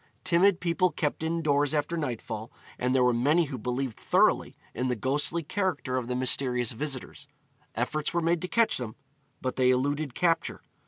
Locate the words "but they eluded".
9.43-10.15